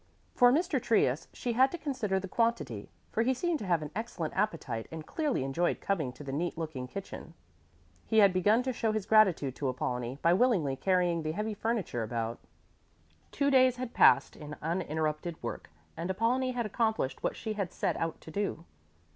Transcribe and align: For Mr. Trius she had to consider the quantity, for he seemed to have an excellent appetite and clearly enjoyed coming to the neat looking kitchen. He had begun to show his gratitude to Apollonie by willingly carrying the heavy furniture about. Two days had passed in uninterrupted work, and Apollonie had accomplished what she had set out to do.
For 0.33 0.51
Mr. 0.51 0.81
Trius 0.81 1.27
she 1.31 1.53
had 1.53 1.69
to 1.71 1.77
consider 1.77 2.19
the 2.19 2.27
quantity, 2.27 2.89
for 3.11 3.21
he 3.21 3.35
seemed 3.35 3.59
to 3.59 3.67
have 3.67 3.83
an 3.83 3.91
excellent 3.95 4.35
appetite 4.35 4.87
and 4.91 5.05
clearly 5.05 5.43
enjoyed 5.43 5.79
coming 5.79 6.11
to 6.13 6.23
the 6.23 6.31
neat 6.31 6.57
looking 6.57 6.87
kitchen. 6.87 7.35
He 8.07 8.17
had 8.17 8.33
begun 8.33 8.63
to 8.63 8.73
show 8.73 8.93
his 8.93 9.05
gratitude 9.05 9.55
to 9.57 9.69
Apollonie 9.69 10.17
by 10.23 10.33
willingly 10.33 10.75
carrying 10.75 11.21
the 11.21 11.33
heavy 11.33 11.53
furniture 11.53 12.01
about. 12.01 12.39
Two 13.31 13.51
days 13.51 13.75
had 13.75 13.93
passed 13.93 14.35
in 14.35 14.55
uninterrupted 14.59 15.35
work, 15.43 15.69
and 15.95 16.09
Apollonie 16.09 16.53
had 16.53 16.65
accomplished 16.65 17.21
what 17.21 17.35
she 17.35 17.53
had 17.53 17.71
set 17.71 17.95
out 17.97 18.19
to 18.21 18.31
do. 18.31 18.65